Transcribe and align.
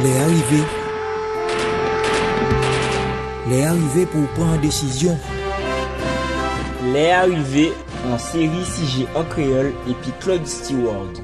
Les 0.00 0.16
arrivés. 0.16 0.64
Les 3.48 3.64
arrivés 3.64 4.06
pour 4.06 4.28
prendre 4.28 4.60
décision. 4.60 5.18
Les 6.92 7.10
arrivés 7.10 7.72
en 8.08 8.16
série 8.16 8.64
CG 8.64 9.08
en 9.16 9.24
créole 9.24 9.72
et 9.88 9.94
puis 9.94 10.12
Claude 10.20 10.46
Stewart. 10.46 11.14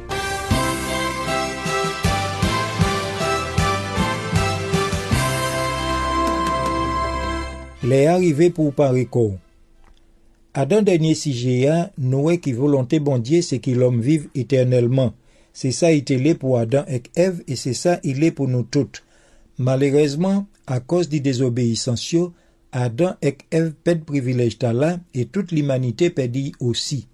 Les 7.84 8.06
arrivés 8.06 8.50
pour 8.50 8.74
corps. 8.74 9.34
À 10.52 10.66
d'un 10.66 10.82
dernier 10.82 11.14
sujet, 11.14 11.68
Noé 11.96 12.40
qui 12.40 12.52
volonté 12.52 12.98
bon 12.98 13.18
Dieu, 13.18 13.40
c'est 13.40 13.60
que 13.60 13.70
l'homme 13.70 14.00
vive 14.00 14.28
éternellement. 14.34 15.12
C'est 15.56 15.70
ça 15.70 15.92
il 15.92 16.26
est 16.26 16.34
pour 16.34 16.58
Adam 16.58 16.84
et 16.88 17.02
Ève 17.14 17.44
et 17.46 17.54
c'est 17.54 17.74
ça 17.74 18.00
il 18.02 18.24
est 18.24 18.32
pour 18.32 18.48
nous 18.48 18.64
toutes. 18.64 19.04
Malheureusement, 19.56 20.48
à 20.66 20.80
cause 20.80 21.08
des 21.08 21.20
désobéissances, 21.20 22.16
Adam 22.72 23.14
et 23.22 23.38
Ève 23.52 23.72
perdent 23.72 24.04
privilège 24.04 24.58
là 24.60 24.98
et 25.14 25.26
toute 25.26 25.52
l'humanité 25.52 26.10
perdit 26.10 26.52
aussi. 26.58 27.06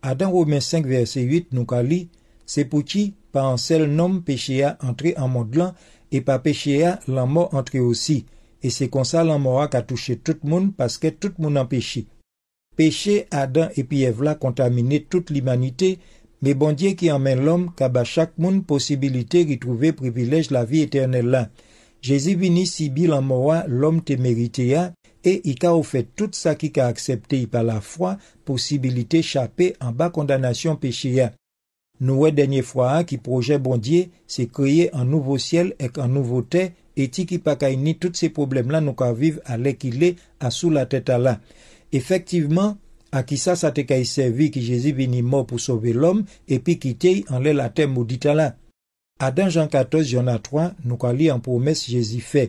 Adam 0.00 0.30
Romains 0.30 0.60
5 0.60 0.86
verset 0.86 1.22
8 1.22 1.48
nous 1.52 1.66
lit 1.82 2.08
c'est 2.46 2.64
pour 2.66 2.84
qui 2.84 3.14
par 3.32 3.48
un 3.48 3.56
seul 3.56 3.90
nom 3.90 4.20
péché 4.20 4.62
a 4.62 4.78
en 5.16 5.28
monde 5.28 5.56
là 5.56 5.74
et 6.12 6.20
par 6.20 6.40
péché 6.40 6.88
la 7.08 7.26
mort 7.26 7.52
entré 7.52 7.80
aussi. 7.80 8.26
Et 8.62 8.70
c'est 8.70 8.88
comme 8.88 9.04
ça 9.04 9.24
la 9.24 9.38
mort 9.38 9.62
a 9.62 9.82
touché 9.82 10.16
tout 10.18 10.36
le 10.44 10.48
monde 10.48 10.72
parce 10.76 10.98
que 10.98 11.08
tout 11.08 11.32
le 11.36 11.42
monde 11.42 11.56
a 11.56 11.64
péché. 11.64 12.06
Péché 12.76 13.26
Adam 13.32 13.68
et 13.74 13.82
puis 13.82 14.02
Ève 14.02 14.22
là 14.22 14.36
contaminé 14.36 15.02
toute 15.02 15.30
l'humanité 15.30 15.98
mais 16.42 16.54
bon 16.54 16.72
Dieu 16.72 16.90
qui 16.90 17.10
emmène 17.10 17.44
l'homme, 17.44 17.70
qu'à 17.76 18.04
chaque 18.04 18.36
monde 18.36 18.66
possibilité 18.66 19.44
de 19.44 19.54
trouver 19.54 19.92
privilège 19.92 20.50
la 20.50 20.64
vie 20.64 20.82
éternelle 20.82 21.26
là. 21.26 21.48
Jésus 22.02 22.34
vini 22.34 22.66
si 22.66 22.90
bil 22.90 23.12
en 23.12 23.22
moi 23.22 23.64
l'homme 23.68 24.02
te 24.02 24.14
mérité 24.14 24.76
et 25.24 25.40
il 25.44 25.64
a 25.64 25.82
fait 25.84 26.08
tout 26.16 26.30
ça 26.32 26.56
qui 26.56 26.72
a 26.80 26.86
accepté 26.86 27.46
par 27.46 27.62
la 27.62 27.80
foi, 27.80 28.18
possibilité 28.44 29.18
échapper 29.18 29.76
en 29.80 29.92
bas 29.92 30.10
condamnation 30.10 30.74
péché 30.74 31.28
Nous, 32.00 32.28
dernière 32.32 32.64
fois, 32.64 33.04
qui 33.04 33.18
projet 33.18 33.60
bon 33.60 33.76
Dieu, 33.76 34.06
c'est 34.26 34.50
créer 34.50 34.92
un 34.94 35.04
nouveau 35.04 35.38
ciel 35.38 35.76
et 35.78 35.90
un 35.96 36.08
nouveau 36.08 36.42
terre, 36.42 36.70
et 36.96 37.08
qui 37.08 37.38
pas 37.38 37.56
ni 37.76 37.96
tous 37.96 38.14
ces 38.14 38.30
problèmes-là, 38.30 38.80
nous 38.80 38.94
qu'à 38.94 39.12
vivre 39.12 39.40
à 39.44 39.56
l'équilibre, 39.56 40.20
à 40.40 40.50
sous 40.50 40.70
la 40.70 40.86
tête 40.86 41.08
à 41.08 41.18
là. 41.18 41.40
A 43.12 43.22
ki 43.28 43.36
sa 43.36 43.54
sa 43.60 43.70
te 43.76 43.84
kay 43.84 44.06
servi 44.08 44.48
ki 44.52 44.62
Jezi 44.64 44.94
vini 44.96 45.20
mor 45.20 45.44
pou 45.48 45.60
sove 45.60 45.92
l'om 45.92 46.22
epi 46.48 46.78
ki 46.80 46.94
te 46.96 47.12
an 47.28 47.44
lè 47.44 47.52
la 47.52 47.68
te 47.68 47.84
moudita 47.84 48.32
la. 48.32 48.54
A 49.20 49.28
dan 49.30 49.52
jan 49.52 49.68
14, 49.70 50.08
jan 50.08 50.30
a 50.32 50.38
3, 50.40 50.70
nou 50.86 50.96
ka 51.00 51.12
li 51.12 51.28
an 51.30 51.42
promes 51.44 51.84
Jezi 51.92 52.22
fe. 52.24 52.48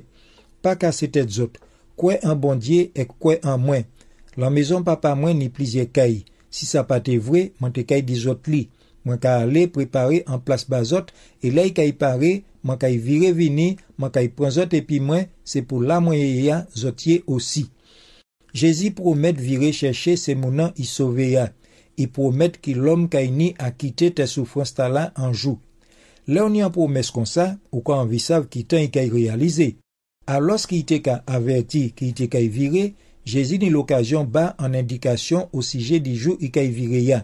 Pa 0.64 0.78
ka 0.80 0.94
se 0.96 1.10
tet 1.12 1.28
zot, 1.36 1.60
kwe 2.00 2.16
an 2.24 2.40
bondye 2.40 2.88
ek 2.96 3.12
kwe 3.20 3.42
an 3.44 3.60
mwen. 3.60 3.84
La 4.40 4.50
mezon 4.50 4.86
papa 4.88 5.14
mwen 5.20 5.38
ni 5.38 5.50
plizye 5.54 5.86
kay. 5.92 6.24
Si 6.54 6.66
sa 6.70 6.86
pa 6.88 7.00
te 7.04 7.18
vwe, 7.22 7.52
man 7.62 7.74
te 7.76 7.84
kay 7.86 8.02
di 8.06 8.16
zot 8.18 8.48
li. 8.50 8.68
Mwen 9.04 9.20
ka 9.22 9.36
ale 9.44 9.68
prepare 9.68 10.22
an 10.32 10.42
plas 10.46 10.64
bazot, 10.70 11.12
e 11.44 11.52
lay 11.54 11.74
kay 11.76 11.92
pare, 12.00 12.40
man 12.64 12.80
kay 12.82 12.98
vire 12.98 13.34
vini, 13.36 13.74
man 14.00 14.14
kay 14.16 14.30
pran 14.32 14.54
zot 14.56 14.74
epi 14.78 15.02
mwen, 15.04 15.28
se 15.44 15.62
pou 15.68 15.84
la 15.84 16.00
mwen 16.02 16.18
ye 16.18 16.48
ya 16.48 16.64
zotye 16.78 17.22
osi. 17.28 17.68
Jésus 18.54 18.92
promet 18.92 19.34
virer 19.34 19.72
chercher 19.72 20.16
ces 20.16 20.36
mounans 20.36 20.72
y 20.78 20.86
sauver 20.86 21.44
Il 21.98 22.10
promet 22.10 22.52
que 22.52 22.72
l'homme 22.72 23.10
ni 23.32 23.56
a 23.58 23.72
quitté 23.72 24.12
tes 24.12 24.28
souffrances 24.28 24.78
là 24.78 25.12
en 25.16 25.34
jour. 25.34 25.60
Là 26.28 26.46
on 26.46 26.54
y 26.54 26.62
a 26.62 26.70
promesse 26.70 27.12
comme 27.12 27.26
ça, 27.26 27.58
ou 27.72 27.82
quand 27.82 28.02
on 28.02 28.06
vit 28.06 28.20
ça 28.20 28.42
quitter 28.50 28.90
et 28.94 29.10
réalisé. 29.10 29.78
Alors 30.28 30.66
qu'il 30.68 30.80
était 30.80 31.04
averti 31.28 31.92
qu'il 31.92 32.10
était 32.10 32.48
virer, 32.48 32.94
Jésus 33.26 33.58
n'a 33.58 33.70
l'occasion 33.70 34.24
bas 34.24 34.56
en 34.60 34.74
indication 34.74 35.50
au 35.52 35.62
sujet 35.62 36.00
du 36.00 36.16
jour 36.16 36.38
qu'a 36.52 36.64
viré 36.64 37.22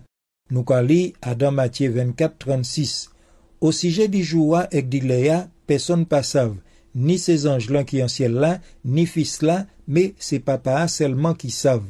Nous 0.50 0.66
lit 0.82 1.14
Adam 1.22 1.52
Matthieu 1.52 1.92
24, 1.92 2.38
36. 2.40 3.10
Au 3.62 3.72
sujet 3.72 4.08
du 4.08 4.24
jour 4.24 4.60
et 4.72 4.82
d'Iléa, 4.82 5.48
personne 5.68 6.06
pas 6.06 6.24
savent 6.24 6.56
ni 6.96 7.20
ces 7.20 7.48
anges-là 7.48 7.84
qui 7.84 8.04
en 8.04 8.08
ciel 8.08 8.34
là, 8.34 8.60
ni 8.86 9.06
fils-là, 9.06 9.68
mais 9.90 10.14
c'est 10.18 10.40
papa 10.40 10.88
seulement 10.88 11.34
qui 11.34 11.50
savent. 11.50 11.84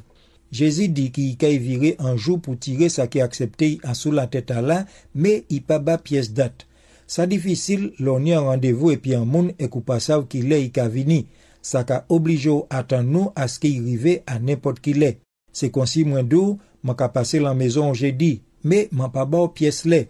Jésus 0.52 0.88
dit 0.88 1.12
qu'il 1.12 1.38
a 1.40 1.50
viré 1.58 1.96
un 2.00 2.18
jour 2.18 2.42
pour 2.42 2.58
tirer 2.58 2.90
ça 2.90 3.06
qui 3.06 3.22
accepté 3.22 3.78
à 3.84 3.94
sous 3.94 4.12
la 4.12 4.26
tête 4.26 4.50
à 4.50 4.62
là, 4.62 4.88
mais 5.14 5.44
il 5.52 5.62
pas 5.62 5.78
bas 5.78 6.00
pièce 6.00 6.34
date. 6.34 6.66
Ça 7.06 7.28
difficile, 7.28 7.92
l'on 8.00 8.26
y 8.26 8.34
a 8.34 8.40
rendez-vous 8.40 8.90
et 8.90 8.98
puis 8.98 9.14
un 9.14 9.26
monde 9.26 9.52
et 9.60 9.68
qu'on 9.68 9.82
pas 9.82 10.00
savent 10.00 10.28
qu'il 10.28 10.52
est, 10.52 10.66
il 10.66 10.80
a 10.80 10.88
vini. 10.88 11.28
Ça 11.62 11.84
qu'a 11.84 12.06
obligé 12.10 12.62
attendre 12.72 13.10
nous 13.10 13.32
à 13.36 13.48
ce 13.48 13.60
qu'il 13.60 13.80
arrive 13.82 14.22
à 14.26 14.40
n'importe 14.40 14.80
qui 14.80 14.94
l'est. 14.94 15.20
C'est 15.54 15.70
comme 15.70 15.86
si 15.86 16.04
moins 16.04 16.24
d'eau, 16.24 16.58
m'a 16.82 16.96
qu'à 16.96 17.10
passer 17.10 17.40
la 17.40 17.54
maison, 17.54 17.94
j'ai 17.94 18.12
dit, 18.12 18.42
mais 18.64 18.88
m'a 18.92 19.10
pas 19.10 19.26
bas 19.26 19.52
pièce 19.54 19.86
là. 19.86 20.04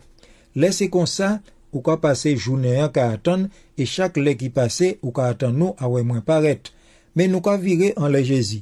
Laissez 0.55 0.89
comme 0.89 1.07
ça, 1.07 1.41
ou 1.73 1.81
ka 1.85 1.97
pase 2.01 2.33
jounen 2.37 2.81
an 2.83 2.91
ka 2.93 3.09
atan, 3.13 3.47
e 3.77 3.85
chak 3.85 4.17
le 4.17 4.33
ki 4.37 4.49
pase 4.53 4.95
ou 5.03 5.13
ka 5.15 5.29
atan 5.33 5.57
nou 5.57 5.75
awe 5.81 6.03
mwen 6.05 6.23
paret. 6.25 6.71
Men 7.19 7.33
nou 7.35 7.43
ka 7.43 7.57
vire 7.59 7.89
an 7.99 8.13
le 8.13 8.21
Jezi. 8.23 8.61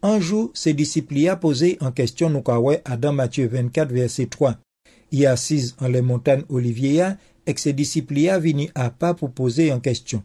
Anjou, 0.00 0.48
se 0.56 0.72
disipli 0.72 1.26
a 1.28 1.34
pose 1.36 1.74
en 1.84 1.92
question 1.92 2.32
nou 2.32 2.40
ka 2.46 2.56
we 2.64 2.78
Adam 2.88 3.18
Mathieu 3.20 3.50
24 3.52 3.92
verset 3.92 4.30
3. 4.32 4.54
I 5.12 5.26
asiz 5.28 5.74
an 5.84 5.92
le 5.92 6.00
montagne 6.00 6.48
Olivier 6.48 7.18
ek 7.44 7.60
se 7.60 7.74
disipli 7.76 8.30
a 8.32 8.38
vini 8.40 8.70
a 8.72 8.88
pa 8.88 9.12
pou 9.12 9.28
pose 9.36 9.68
en 9.74 9.84
question. 9.84 10.22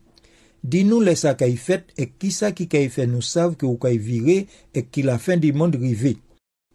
Di 0.64 0.86
nou 0.88 1.04
le 1.04 1.18
sa 1.20 1.36
ka 1.38 1.50
y 1.52 1.58
fet, 1.60 1.92
ek 2.00 2.16
ki 2.22 2.32
sa 2.32 2.54
ki 2.56 2.70
ka 2.72 2.80
y 2.80 2.88
fet 2.94 3.12
nou 3.12 3.26
sav 3.26 3.58
ke 3.60 3.68
ou 3.68 3.76
ka 3.82 3.92
y 3.92 4.00
vire, 4.00 4.38
ek 4.72 4.88
ki 4.96 5.04
la 5.06 5.20
fin 5.20 5.42
di 5.42 5.52
monde 5.52 5.82
rive. 5.82 6.16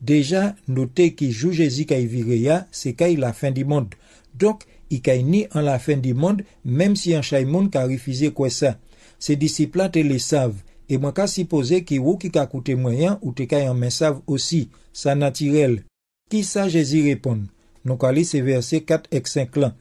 Deja, 0.04 0.54
note 0.68 1.08
ki 1.16 1.30
jou 1.32 1.56
Jezi 1.56 1.88
ka 1.88 1.96
y 1.98 2.06
vire 2.06 2.36
ya, 2.36 2.66
y 2.84 3.16
la 3.16 3.32
fin 3.32 3.56
di 3.56 3.64
monde. 3.64 3.96
Donk, 4.34 4.64
il 4.90 5.00
a 5.10 5.16
ni 5.22 5.46
en 5.54 5.60
la 5.60 5.78
fin 5.78 5.96
du 5.96 6.14
monde, 6.14 6.42
même 6.64 6.96
si 6.96 7.14
un 7.14 7.22
chaïmoun 7.22 7.70
a 7.74 7.86
refusé 7.86 8.30
quoi 8.32 8.50
ça. 8.50 8.78
Ces 9.18 9.36
disciples 9.36 9.90
te 9.90 9.98
le 9.98 10.18
savent. 10.18 10.62
Et 10.90 10.98
moi, 10.98 11.12
qu'à 11.12 11.28
supposer 11.28 11.84
qui 11.84 12.00
ou 12.00 12.16
qui 12.16 12.36
a 12.36 12.46
coûté 12.46 12.74
moyen 12.74 13.18
ou 13.22 13.30
te 13.32 13.42
en 13.54 13.74
main 13.74 13.90
savent 13.90 14.22
aussi. 14.26 14.68
Ça 14.92 15.14
naturel. 15.14 15.84
Qui 16.28 16.42
ça 16.42 16.68
Jésus 16.68 17.04
répond? 17.04 17.42
Nous 17.84 17.96
allons 18.02 18.24
ces 18.24 18.40
versets 18.40 18.80
4 18.80 19.08
et 19.12 19.22
5 19.24 19.56
là. 19.56 19.74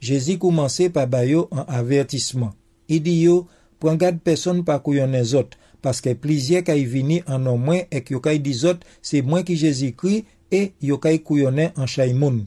Jésus 0.00 0.38
commençait 0.38 0.90
par 0.90 1.08
bayo 1.08 1.48
un 1.50 1.64
avertissement. 1.66 2.52
Il 2.88 3.02
dit 3.02 3.22
yo, 3.22 3.46
prends 3.80 3.96
garde 3.96 4.20
personne 4.20 4.64
par 4.64 4.82
couillon 4.82 5.06
les 5.06 5.34
autres, 5.34 5.56
parce 5.80 6.02
que 6.02 6.12
plusieurs 6.12 6.62
qui 6.62 6.84
vini 6.84 7.22
en 7.26 7.46
au 7.46 7.56
moins 7.56 7.80
et 7.90 8.02
qui 8.02 8.14
ont 8.14 8.20
dit 8.20 8.64
autres, 8.66 8.86
c'est 9.00 9.22
moi 9.22 9.42
qui 9.42 9.56
Jésus 9.56 9.94
crie 9.94 10.26
et 10.50 10.72
yo 10.82 10.98
kay 10.98 11.20
couillonné 11.20 11.70
en 11.76 11.86
chaïmoun. 11.86 12.44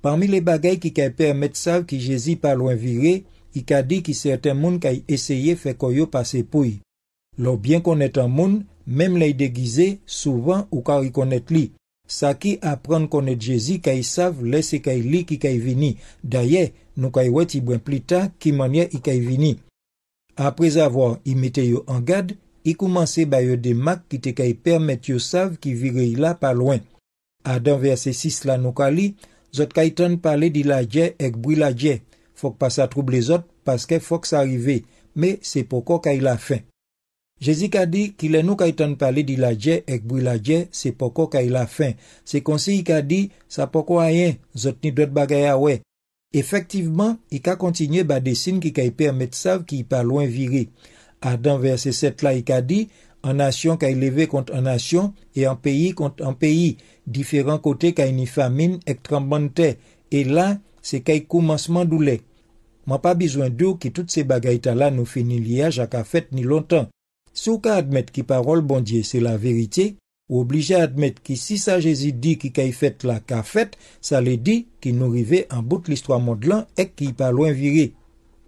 Parmi 0.00 0.28
les 0.28 0.40
bagailles 0.40 0.78
qui 0.78 0.92
permettent 0.92 1.56
ça 1.56 1.82
que 1.82 1.98
Jésus 1.98 2.36
pas 2.36 2.54
loin 2.54 2.76
viré, 2.76 3.24
il 3.56 3.64
a 3.74 3.82
dit 3.82 4.02
que 4.02 4.12
certains 4.12 4.54
monde 4.54 4.80
qui 4.80 5.02
essayé 5.08 5.56
faire 5.56 5.76
koyo 5.76 6.06
passer 6.06 6.44
Lò 7.38 7.56
byen 7.60 7.82
konet 7.84 8.16
an 8.18 8.30
moun, 8.32 8.62
mem 8.86 9.16
lè 9.20 9.30
y 9.32 9.36
degize, 9.36 9.96
souvan 10.06 10.64
ou 10.70 10.80
ka 10.86 10.98
rikonet 11.02 11.50
li. 11.52 11.70
Sa 12.08 12.32
ki 12.38 12.56
apren 12.64 13.08
konet 13.10 13.42
Jezi 13.42 13.80
ka 13.84 13.92
y 13.92 14.04
sav 14.06 14.40
lè 14.46 14.62
se 14.64 14.80
ka 14.80 14.94
y 14.94 15.02
li 15.04 15.24
ki 15.28 15.36
ka 15.42 15.50
y 15.52 15.58
vini. 15.60 15.96
Daye, 16.22 16.70
nou 16.96 17.12
ka 17.12 17.26
y 17.26 17.32
wet 17.34 17.56
y 17.58 17.60
bwen 17.60 17.82
plita 17.82 18.28
ki 18.40 18.54
manye 18.56 18.86
y 18.94 19.02
ka 19.04 19.12
y 19.12 19.20
vini. 19.20 19.56
Aprez 20.36 20.76
avwa 20.80 21.16
y 21.24 21.34
mete 21.34 21.64
yo 21.66 21.82
an 21.90 22.04
gad, 22.06 22.32
y 22.64 22.74
koumanse 22.74 23.26
bayo 23.30 23.56
de 23.56 23.74
mak 23.74 24.06
ki 24.10 24.20
te 24.22 24.32
ka 24.36 24.46
y 24.46 24.54
permet 24.54 25.10
yo 25.10 25.18
sav 25.22 25.56
ki 25.62 25.74
vire 25.76 26.06
y 26.06 26.16
la 26.16 26.34
pa 26.38 26.54
loin. 26.56 26.80
Adan 27.44 27.78
verse 27.82 28.14
6 28.16 28.44
la 28.48 28.56
nou 28.58 28.74
ka 28.76 28.88
li, 28.90 29.12
zot 29.54 29.74
ka 29.76 29.84
y 29.86 29.92
ton 29.94 30.16
pale 30.22 30.48
di 30.54 30.64
la 30.66 30.82
dje 30.84 31.12
ek 31.18 31.36
bri 31.42 31.58
la 31.60 31.72
dje. 31.74 32.00
Fok 32.36 32.56
pa 32.60 32.72
sa 32.72 32.88
trouble 32.92 33.20
zot, 33.22 33.46
paske 33.64 34.00
fok 34.02 34.26
sa 34.28 34.42
rive, 34.46 34.82
me 35.14 35.36
se 35.42 35.62
poko 35.68 36.00
ka 36.04 36.16
y 36.16 36.24
la 36.24 36.36
fin. 36.42 36.64
Jezi 37.36 37.68
ka 37.68 37.84
di 37.84 38.14
ki 38.16 38.30
le 38.32 38.40
nou 38.40 38.56
ka 38.56 38.64
itan 38.70 38.94
pale 38.96 39.20
di 39.28 39.34
la 39.36 39.52
dje 39.52 39.82
ek 39.84 40.06
bou 40.08 40.22
la 40.24 40.38
dje 40.40 40.62
se 40.72 40.94
poko 40.96 41.26
ka 41.32 41.42
ila 41.44 41.66
fin. 41.68 41.92
Se 42.24 42.40
konsi 42.40 42.78
i 42.80 42.84
ka 42.86 43.02
di 43.04 43.26
sa 43.48 43.68
poko 43.68 44.00
ayen 44.00 44.38
zot 44.56 44.80
ni 44.80 44.92
dot 44.96 45.12
bagay 45.12 45.44
a 45.50 45.58
we. 45.60 45.82
Efektivman, 46.36 47.18
i 47.30 47.38
ka 47.44 47.54
kontinye 47.60 48.04
ba 48.08 48.18
desin 48.24 48.58
ki 48.60 48.72
ka 48.76 48.84
i 48.84 48.92
permet 48.92 49.36
sav 49.36 49.66
ki 49.68 49.82
i 49.82 49.84
pa 49.88 50.02
loin 50.04 50.28
viri. 50.28 50.66
A 51.20 51.36
dan 51.36 51.60
verse 51.62 51.92
7 51.92 52.24
la 52.24 52.32
i 52.36 52.42
ka 52.44 52.62
di, 52.64 52.86
an 53.24 53.40
nasyon 53.40 53.78
ka 53.80 53.88
i 53.92 53.96
leve 53.96 54.26
kont 54.32 54.50
an 54.56 54.66
nasyon, 54.68 55.12
e 55.36 55.46
an 55.48 55.60
peyi 55.60 55.92
kont 55.96 56.20
an 56.24 56.36
peyi, 56.40 56.76
diferan 57.04 57.60
kote 57.64 57.92
ka 57.96 58.08
i 58.08 58.16
ni 58.16 58.26
famine 58.26 58.80
ek 58.88 59.04
trembante, 59.06 59.76
e 60.10 60.24
la 60.24 60.54
se 60.84 61.00
ka 61.04 61.16
i 61.16 61.24
koumanseman 61.24 61.88
doule. 61.88 62.18
Man 62.86 63.00
pa 63.02 63.16
bizwen 63.18 63.54
dou 63.56 63.76
ki 63.80 63.92
tout 63.94 64.08
se 64.12 64.24
bagay 64.26 64.60
ta 64.62 64.76
la 64.76 64.92
nou 64.94 65.08
fini 65.08 65.40
liya 65.42 65.72
jaka 65.74 66.04
fet 66.04 66.32
ni 66.32 66.44
lontan. 66.46 66.88
Si 67.36 67.50
vous 67.50 67.60
admettre 67.64 68.12
que 68.12 68.22
parole 68.22 68.62
bon 68.62 68.80
Dieu 68.80 69.02
c'est 69.04 69.20
la 69.20 69.36
vérité 69.36 69.96
ou 70.28 70.40
obligé 70.40 70.74
à 70.74 70.82
admettre 70.82 71.22
que 71.22 71.36
si 71.36 71.58
ça 71.58 71.78
Jésus 71.78 72.12
dit 72.12 72.38
qu'il 72.38 72.52
a 72.60 72.72
fait 72.72 73.04
la 73.04 73.20
qu'a 73.20 73.42
fait 73.44 73.76
ça 74.00 74.20
le 74.20 74.36
dit 74.36 74.66
qu'il 74.80 74.96
nous 74.96 75.10
arrivait 75.10 75.46
en 75.52 75.62
bout 75.62 75.78
de 75.78 75.90
l'histoire 75.90 76.18
mondiale 76.18 76.66
et 76.76 76.88
qu'il 76.88 77.14
pas 77.14 77.30
loin 77.30 77.52
viré. 77.52 77.92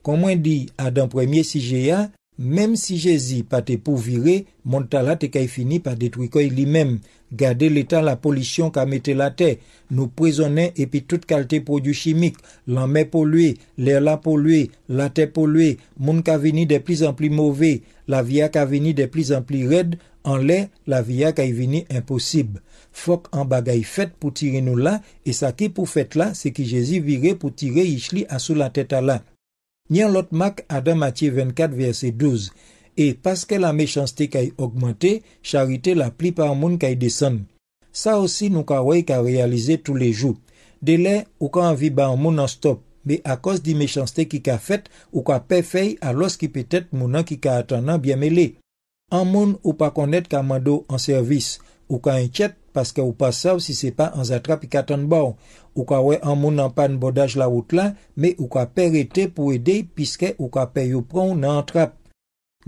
Komwen 0.03 0.41
di 0.41 0.71
Adam 0.79 1.09
premier 1.09 1.43
si 1.45 1.61
jeya, 1.61 2.11
Mem 2.39 2.77
si 2.79 2.95
Jezi 3.03 3.41
pa 3.43 3.59
te 3.67 3.75
pou 3.83 3.99
vire, 3.99 4.45
monta 4.63 5.01
la 5.03 5.17
te 5.19 5.27
kay 5.27 5.49
e 5.49 5.51
fini 5.51 5.81
pa 5.83 5.97
detwikoy 5.99 6.53
li 6.55 6.69
mem. 6.71 6.93
Gade 7.35 7.67
l'Etat 7.67 8.05
la 8.07 8.15
polisyon 8.23 8.71
ka 8.71 8.85
mette 8.87 9.11
la 9.19 9.33
te. 9.35 9.57
Nou 9.91 10.07
prezonen 10.15 10.71
epi 10.79 11.01
tout 11.03 11.25
kalte 11.27 11.59
produ 11.67 11.91
chimik. 11.99 12.37
Lanme 12.71 13.03
polue, 13.11 13.57
lè 13.75 13.97
la 13.99 14.15
polue, 14.23 14.69
la 14.87 15.09
te 15.11 15.27
polue. 15.27 15.81
Moun 15.99 16.23
ka 16.23 16.37
vini 16.39 16.63
de 16.71 16.79
plis 16.79 17.03
an 17.03 17.17
pli 17.19 17.27
mouve. 17.35 17.81
La 18.07 18.23
via 18.23 18.47
ka 18.55 18.63
vini 18.71 18.93
de 18.95 19.09
plis 19.11 19.33
an 19.35 19.43
pli 19.49 19.65
red. 19.67 19.97
An 20.23 20.45
lè, 20.47 20.69
la 20.87 21.01
via 21.03 21.33
ka 21.35 21.43
e 21.43 21.51
vini 21.57 21.83
imposib. 21.91 22.61
Fok 22.95 23.27
an 23.35 23.51
bagay 23.51 23.83
fet 23.83 24.15
pou 24.15 24.31
tire 24.31 24.63
nou 24.63 24.79
la. 24.79 25.01
E 25.27 25.35
sa 25.35 25.51
ki 25.59 25.73
pou 25.75 25.91
fet 25.91 26.15
la, 26.15 26.31
se 26.39 26.55
ki 26.55 26.69
Jezi 26.71 27.03
vire 27.03 27.35
pou 27.35 27.51
tire 27.51 27.83
Ichli 27.83 28.29
asou 28.31 28.55
la 28.63 28.71
teta 28.71 29.03
la. 29.03 29.19
Nyan 29.91 30.13
lot 30.13 30.33
mak 30.33 30.65
Adam 30.69 30.99
Matye 31.01 31.31
24 31.31 31.73
verset 31.73 32.13
12. 32.13 32.51
E 32.99 33.15
paske 33.15 33.57
la 33.59 33.71
mechanste 33.73 34.27
kay 34.29 34.51
augmente, 34.59 35.23
charite 35.43 35.95
la 35.97 36.11
pli 36.11 36.33
par 36.33 36.53
moun 36.59 36.77
kay 36.83 36.97
desen. 36.99 37.47
Sa 37.93 38.19
osi 38.21 38.51
nou 38.53 38.69
ka 38.69 38.83
wey 38.85 39.05
ka 39.09 39.23
realize 39.25 39.79
tou 39.81 39.97
le 39.97 40.11
jou. 40.13 40.37
De 40.85 40.99
le, 41.01 41.23
ou 41.41 41.49
ka 41.55 41.65
anvi 41.71 41.89
ba 41.95 42.11
moun 42.17 42.43
an 42.43 42.51
stop. 42.51 42.83
Be 43.07 43.23
a 43.25 43.39
kos 43.41 43.63
di 43.65 43.73
mechanste 43.79 44.27
ki 44.29 44.43
ka 44.45 44.59
fet 44.61 44.91
ou 45.15 45.23
ka 45.25 45.39
pe 45.41 45.63
fey 45.65 45.95
alos 46.05 46.37
ki 46.37 46.51
petet 46.53 46.93
mounan 46.93 47.25
ki 47.25 47.39
ka 47.41 47.57
atanan 47.63 48.03
byemele. 48.03 48.51
An 49.15 49.25
moun 49.31 49.57
ou 49.63 49.73
pa 49.79 49.89
konet 49.97 50.29
ka 50.29 50.43
mando 50.45 50.83
an 50.93 51.01
servis. 51.01 51.57
Ou 51.89 52.03
ka 52.05 52.19
enchet 52.21 52.59
paske 52.79 53.03
ou 53.03 53.17
pa 53.19 53.35
sav 53.35 53.59
si 53.65 53.75
se 53.75 53.91
pa 53.91 54.13
an 54.15 54.31
zatra 54.31 54.61
pi 54.63 54.71
katan 54.71 55.11
bon. 55.11 55.35
Ou 55.75 55.85
ka 55.91 55.99
we 56.07 56.23
an 56.23 56.39
moun 56.39 56.63
an 56.63 56.71
pan 56.75 56.95
bodaj 57.03 57.35
la 57.39 57.51
wout 57.51 57.75
la, 57.75 57.93
me 58.17 58.37
ou 58.39 58.47
ka 58.55 58.69
perete 58.71 59.27
pou 59.35 59.51
ede 59.55 59.83
piske 59.99 60.37
ou 60.39 60.49
ka 60.55 60.71
pron 61.11 61.35
nan 61.35 61.59
antrap. 61.59 61.99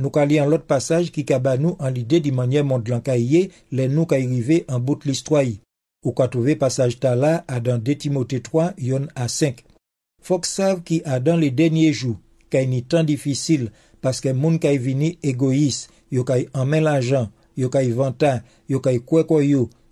Nou 0.01 0.11
ka 0.15 0.25
li 0.25 0.39
an 0.41 0.49
lot 0.49 0.65
pasaj 0.71 1.11
ki 1.15 1.25
ka 1.29 1.39
ba 1.45 1.57
nou 1.61 1.77
an 1.79 1.93
lide 1.93 2.21
di 2.25 2.31
manye 2.33 2.63
mond 2.63 2.89
lan 2.89 3.03
ka 3.05 3.17
iye, 3.17 3.51
le 3.71 3.89
nou 3.89 4.07
ka 4.07 4.19
irive 4.19 4.65
an 4.69 4.81
bout 4.81 5.05
listroyi. 5.05 5.61
Ou 6.05 6.15
ka 6.17 6.29
touve 6.33 6.55
pasaj 6.57 6.97
ta 7.03 7.13
la 7.15 7.45
adan 7.49 7.83
de 7.85 7.95
Timote 7.95 8.41
3 8.41 8.73
yon 8.81 9.11
a 9.15 9.29
5. 9.29 9.61
Fok 10.25 10.47
sav 10.49 10.81
ki 10.87 11.03
adan 11.05 11.41
le 11.41 11.51
denye 11.51 11.91
jou, 11.93 12.17
kay 12.53 12.67
ni 12.67 12.81
tan 12.83 13.05
difisil, 13.09 13.69
paske 14.01 14.33
moun 14.33 14.59
kay 14.63 14.79
vini 14.81 15.19
egois, 15.23 15.89
yo 16.11 16.25
kay 16.29 16.49
anmen 16.57 16.85
la 16.87 17.01
jan, 17.05 17.29
yo 17.57 17.69
kay 17.73 17.93
vantan, 17.93 18.41
yo 18.69 18.81
kay 18.81 19.01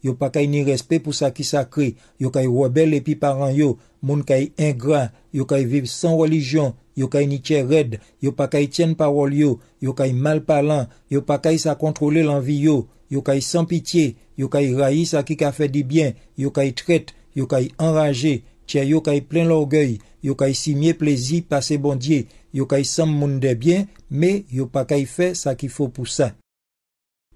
yo 0.08 0.16
pa 0.16 0.30
kay 0.32 0.48
ni 0.48 0.62
respe 0.64 0.96
pou 1.04 1.12
sa 1.12 1.28
ki 1.36 1.44
sakri, 1.44 1.92
yo 2.16 2.32
kay 2.32 2.48
wabel 2.48 2.96
epi 2.96 3.12
paran 3.20 3.52
yo, 3.52 3.76
moun 4.00 4.24
kay 4.24 4.48
ingra, 4.56 5.10
yo 5.36 5.44
kay 5.44 5.68
viv 5.68 5.84
san 5.92 6.16
religyon, 6.16 6.72
yo 6.96 7.10
kay 7.12 7.28
ni 7.28 7.36
red, 7.68 8.00
yo 8.24 8.32
pa 8.32 8.48
kay 8.48 8.68
tjen 8.72 8.96
parol 8.96 9.34
yo, 9.36 9.60
yo 9.80 9.92
kay 9.92 10.16
mal 10.16 10.40
palan, 10.40 10.88
yo 11.10 11.20
pa 11.20 11.38
kay 11.44 11.58
sa 11.58 11.76
kontrole 11.76 12.24
lanvi 12.24 12.64
yo, 12.64 12.88
yo 13.10 13.20
kay 13.20 13.40
san 13.44 13.66
pitiye, 13.66 14.16
yo 14.36 14.48
kay 14.48 14.72
rayi 14.72 15.04
sa 15.04 15.22
ki 15.22 15.36
ka 15.36 15.52
fe 15.52 15.68
di 15.68 15.84
bien, 15.84 16.14
yo 16.36 16.50
kay 16.50 16.72
tret, 16.72 17.12
yo 17.36 17.44
kay 17.44 17.68
enraje, 17.76 18.42
tche 18.64 18.88
yo 18.88 19.04
kay 19.04 19.20
plen 19.20 19.52
lorgey, 19.52 20.00
yo 20.22 20.34
kay 20.34 20.54
simye 20.54 20.94
plezi 20.96 21.42
pase 21.42 21.76
bondye, 21.76 22.24
yo 22.56 22.64
kay 22.64 22.84
san 22.84 23.12
moun 23.12 23.40
de 23.40 23.52
bien, 23.54 23.86
me 24.08 24.44
yo 24.48 24.66
pa 24.72 24.88
kay 24.88 25.04
fe 25.04 25.34
sa 25.34 25.52
ki 25.52 25.68
fo 25.68 25.92
pou 25.92 26.08
sa. 26.08 26.32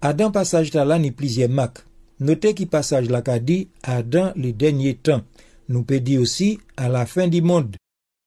Adan 0.02 0.32
pasaj 0.34 0.72
ta 0.74 0.82
la 0.88 0.98
ni 0.98 1.12
plizye 1.14 1.46
mak. 1.46 1.91
Note 2.22 2.52
ki 2.54 2.68
pasaj 2.70 3.08
la 3.10 3.20
ka 3.26 3.40
di 3.42 3.64
a 3.82 3.98
dan 4.02 4.36
li 4.42 4.52
denye 4.54 4.92
tan. 5.04 5.24
Nou 5.66 5.82
pe 5.88 5.98
di 6.06 6.18
osi 6.22 6.54
a 6.78 6.86
la 6.92 7.02
fin 7.10 7.30
di 7.32 7.40
mond. 7.42 7.74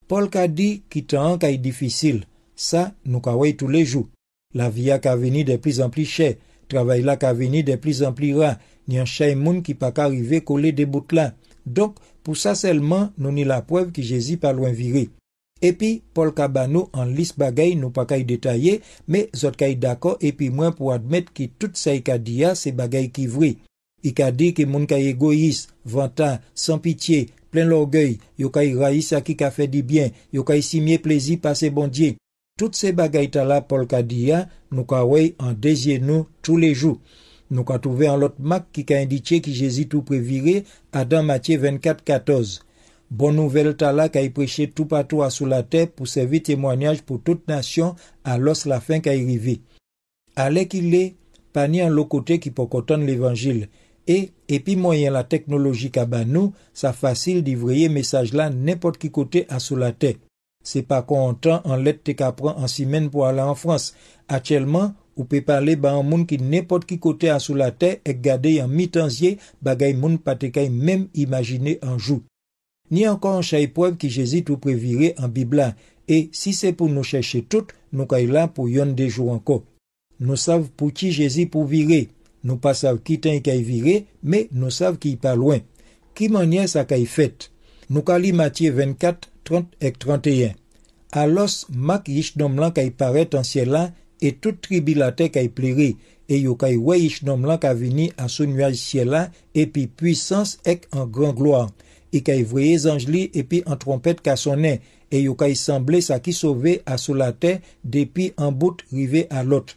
Paul 0.10 0.28
ka 0.34 0.48
di 0.52 0.84
ki 0.92 1.06
tan 1.10 1.32
an 1.32 1.40
ka 1.40 1.48
yi 1.54 1.62
difisil. 1.64 2.26
Sa 2.56 2.92
nou 3.06 3.24
ka 3.24 3.36
wey 3.40 3.56
tou 3.56 3.72
le 3.72 3.86
jou. 3.86 4.10
La 4.56 4.68
viya 4.74 5.00
ka 5.04 5.16
veni 5.20 5.46
de 5.48 5.56
pliz 5.62 5.80
an 5.84 5.94
pli 5.94 6.04
chè. 6.16 6.36
Travay 6.68 7.06
la 7.08 7.16
ka 7.22 7.32
veni 7.38 7.64
de 7.64 7.78
pliz 7.80 8.02
an 8.04 8.16
pli 8.18 8.34
ra. 8.36 8.56
Ni 8.88 9.00
an 9.00 9.08
chè 9.08 9.32
moun 9.36 9.62
ki 9.64 9.78
pa 9.80 9.94
ka 9.96 10.10
rive 10.12 10.42
kole 10.44 10.74
de 10.76 10.86
bout 10.86 11.16
la. 11.16 11.32
Donk 11.66 12.02
pou 12.24 12.36
sa 12.36 12.56
selman 12.56 13.14
nou 13.16 13.32
ni 13.32 13.46
la 13.48 13.62
poev 13.64 13.94
ki 13.96 14.04
jezi 14.04 14.36
pa 14.42 14.52
lwen 14.56 14.76
viri. 14.76 15.08
Epi, 15.64 16.02
Paul 16.14 16.34
Kabano 16.36 16.90
an 16.94 17.14
lis 17.16 17.32
bagay 17.32 17.78
nou 17.80 17.94
pa 17.96 18.04
kay 18.10 18.26
detaye, 18.28 18.82
me 19.08 19.30
zot 19.32 19.56
kay 19.56 19.78
dako 19.80 20.18
epi 20.20 20.50
mwen 20.52 20.76
pou 20.76 20.92
admet 20.92 21.32
ki 21.32 21.48
tout 21.56 21.80
sa 21.80 21.96
y 21.96 22.04
ka 22.04 22.18
diya 22.20 22.52
ah, 22.52 22.60
se 22.60 22.76
bagay 22.76 23.08
ki 23.16 23.30
vri. 23.32 23.56
I 24.06 24.14
ka 24.14 24.30
di 24.30 24.52
ki 24.54 24.68
moun 24.70 24.86
kay 24.90 25.10
egois, 25.10 25.66
vantan, 25.86 26.38
san 26.54 26.82
pitiye, 26.84 27.26
plen 27.50 27.72
lorgey, 27.72 28.20
yo 28.38 28.52
kay 28.54 28.76
rayi 28.78 29.02
sa 29.02 29.24
ki 29.26 29.34
ka 29.40 29.50
fe 29.56 29.66
di 29.72 29.82
bien, 29.82 30.14
yo 30.36 30.46
kay 30.46 30.62
simye 30.62 31.00
plezi 31.02 31.40
pa 31.42 31.56
se 31.58 31.72
bondye. 31.74 32.14
Tout 32.60 32.72
se 32.78 32.94
bagay 32.96 33.32
tala 33.34 33.60
Paul 33.66 33.88
ka 33.92 34.00
diya, 34.06 34.46
nou 34.72 34.88
ka 34.88 35.02
wey 35.04 35.34
an 35.44 35.58
dezye 35.60 35.98
nou 36.00 36.28
tou 36.46 36.62
le 36.62 36.70
jou. 36.76 37.02
Nou 37.50 37.66
ka 37.68 37.78
touve 37.82 38.08
an 38.10 38.22
lot 38.22 38.38
mak 38.40 38.70
ki 38.74 38.86
ka 38.88 39.02
inditye 39.04 39.42
ki 39.44 39.54
jezi 39.58 39.88
tou 39.90 40.06
previre, 40.06 40.64
Adam 40.96 41.28
Matye 41.28 41.58
24-14. 41.60 42.62
Bon 43.10 43.36
nouvel 43.36 43.74
tala 43.78 44.08
ka 44.10 44.24
yi 44.24 44.32
preche 44.34 44.70
tou 44.72 44.90
patou 44.90 45.26
asou 45.26 45.50
la 45.50 45.62
te 45.64 45.84
pou 45.86 46.10
sevi 46.10 46.42
temwanyaj 46.46 47.04
pou 47.06 47.22
tout 47.22 47.42
nasyon 47.50 47.94
alos 48.24 48.66
la 48.70 48.80
fin 48.82 49.04
ka 49.04 49.14
yi 49.14 49.26
rive. 49.28 49.60
Ale 50.36 50.66
ki 50.72 50.82
le, 50.86 51.04
pa 51.54 51.68
ni 51.68 51.84
an 51.84 51.94
lo 51.94 52.08
kote 52.12 52.40
ki 52.42 52.52
po 52.56 52.66
koton 52.72 53.06
l'evangil. 53.06 53.66
E, 54.08 54.30
epi 54.48 54.76
mwenyen 54.78 55.16
la 55.16 55.24
teknoloji 55.26 55.90
ka 55.94 56.06
ban 56.10 56.30
nou, 56.30 56.54
sa 56.74 56.94
fasil 56.94 57.42
di 57.46 57.56
vreye 57.58 57.90
mesaj 57.90 58.36
la 58.38 58.52
nepot 58.54 59.00
ki 59.02 59.10
kote 59.14 59.46
asou 59.50 59.80
la 59.82 59.92
te. 59.92 60.16
Se 60.66 60.82
pa 60.86 61.02
kontan 61.06 61.66
an 61.66 61.82
let 61.86 62.04
te 62.06 62.16
ka 62.18 62.32
pran 62.38 62.58
an 62.62 62.70
simen 62.70 63.10
pou 63.14 63.26
ala 63.26 63.48
an 63.50 63.58
Frans. 63.58 63.92
Atyelman, 64.30 64.94
ou 65.16 65.26
pe 65.30 65.42
pale 65.46 65.78
ba 65.80 65.96
an 65.98 66.06
moun 66.10 66.26
ki 66.30 66.38
nepot 66.42 66.86
ki 66.86 67.00
kote 67.02 67.30
asou 67.34 67.58
la 67.58 67.72
te 67.72 67.96
ek 68.06 68.22
gade 68.26 68.56
yon 68.58 68.74
mitansye 68.74 69.36
bagay 69.66 69.94
moun 69.98 70.18
patekay 70.22 70.70
mem 70.70 71.08
imajine 71.14 71.78
an 71.86 71.98
jou. 71.98 72.22
Ni 72.92 73.06
ankon 73.10 73.42
chay 73.46 73.70
poeb 73.74 73.98
ki 74.02 74.12
jezi 74.14 74.44
tou 74.46 74.62
previre 74.62 75.14
an 75.18 75.32
bibla. 75.34 75.74
E, 76.06 76.30
si 76.38 76.54
se 76.54 76.70
pou 76.78 76.92
nou 76.92 77.06
chèche 77.06 77.42
tout, 77.50 77.72
nou 77.90 78.06
kay 78.10 78.28
la 78.30 78.46
pou 78.46 78.70
yon 78.70 78.94
dejou 78.98 79.34
anko. 79.34 79.64
Nou 80.22 80.38
sav 80.38 80.68
pou 80.78 80.94
ki 80.94 81.10
jezi 81.14 81.48
pou 81.50 81.66
vire. 81.66 82.06
nou 82.46 82.62
pa 82.62 82.76
sav 82.78 83.02
ki 83.06 83.18
ten 83.24 83.42
ki 83.44 83.52
ay 83.52 83.64
vire, 83.66 83.96
me 84.22 84.46
nou 84.54 84.72
sav 84.74 85.00
ki 85.02 85.16
y 85.16 85.22
pa 85.22 85.34
lwen. 85.38 85.66
Ki 86.16 86.30
manye 86.32 86.68
sa 86.72 86.86
ki 86.88 87.00
ay 87.00 87.08
fet? 87.10 87.50
Nou 87.90 88.06
ka 88.06 88.18
li 88.22 88.32
Matye 88.34 88.72
24, 88.74 89.30
30 89.46 89.88
ek 89.90 89.98
31. 90.02 90.56
Alos 91.16 91.64
mak 91.70 92.10
yishnom 92.12 92.58
lan 92.62 92.74
ki 92.76 92.86
ay 92.86 92.92
paret 92.98 93.36
ansye 93.38 93.66
lan, 93.68 93.94
e 94.22 94.32
tout 94.32 94.58
tribi 94.64 94.96
la 94.98 95.12
te 95.18 95.30
ki 95.32 95.42
ay 95.42 95.50
pliri, 95.54 95.94
e 96.28 96.42
yo 96.42 96.56
ki 96.60 96.72
ay 96.72 96.78
we 96.82 96.98
yishnom 97.04 97.46
lan 97.48 97.60
ki 97.62 97.70
avini 97.70 98.10
asou 98.22 98.48
nyaj 98.50 98.78
sye 98.80 99.06
lan, 99.08 99.32
epi 99.54 99.86
puissance 99.88 100.60
ek 100.66 100.90
an 100.96 101.10
gran 101.14 101.36
gloan. 101.38 101.72
E 102.16 102.22
ki 102.24 102.38
ay 102.38 102.44
vreye 102.48 102.78
zanjli 102.86 103.26
epi 103.38 103.62
an 103.70 103.80
trompet 103.82 104.22
ka 104.26 104.38
sonen, 104.40 104.82
e 105.12 105.24
yo 105.26 105.36
ki 105.40 105.50
ay 105.52 105.58
semble 105.60 106.02
sa 106.04 106.22
ki 106.24 106.34
sove 106.34 106.80
asou 106.90 107.18
la 107.18 107.32
te 107.32 107.58
depi 107.84 108.32
an 108.42 108.56
bout 108.56 108.86
rive 108.92 109.26
alot. 109.30 109.76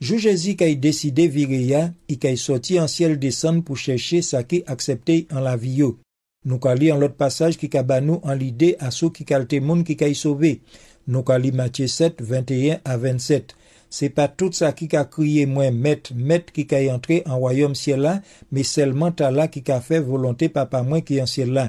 Lot. 0.00 0.06
Jou 0.06 0.16
jezi 0.16 0.54
kay 0.56 0.78
deside 0.80 1.26
vire 1.28 1.58
ya, 1.68 1.80
i 2.08 2.16
kay 2.16 2.38
soti 2.40 2.78
an 2.80 2.88
siel 2.88 3.18
desan 3.20 3.60
pou 3.60 3.76
cheshe 3.76 4.22
sa 4.24 4.40
ki 4.48 4.62
aksepte 4.64 5.26
an 5.28 5.44
la 5.44 5.58
viyo. 5.60 5.98
Nou 6.48 6.56
ka 6.56 6.72
li 6.72 6.88
an 6.88 7.02
lot 7.02 7.18
pasaj 7.20 7.58
ki 7.60 7.68
ka 7.68 7.82
banou 7.84 8.16
an 8.24 8.38
lide 8.40 8.70
a 8.80 8.88
sou 8.96 9.12
ki 9.12 9.26
kalte 9.28 9.60
moun 9.60 9.84
ki 9.84 9.98
kay 10.00 10.16
sove. 10.16 10.56
Nou 11.04 11.20
ka 11.20 11.36
li 11.36 11.52
Matye 11.52 11.84
7, 11.84 12.24
21 12.24 12.80
a 12.80 12.96
27. 12.96 13.52
Se 13.92 14.08
pa 14.08 14.24
tout 14.32 14.56
sa 14.56 14.70
ki 14.72 14.88
ka 14.88 15.04
kriye 15.04 15.44
mwen 15.50 15.76
met, 15.76 16.08
met 16.16 16.48
ki 16.48 16.64
ka 16.70 16.80
yantre 16.80 17.20
an 17.26 17.42
wayom 17.44 17.76
siel 17.76 18.00
la, 18.06 18.20
me 18.48 18.64
selman 18.64 19.12
ta 19.12 19.28
la 19.34 19.50
ki 19.52 19.60
ka 19.66 19.82
fe 19.84 20.00
volonte 20.00 20.48
pa 20.48 20.64
pa 20.70 20.80
mwen 20.86 21.04
ki 21.04 21.20
yan 21.20 21.28
siel 21.28 21.52
la. 21.58 21.68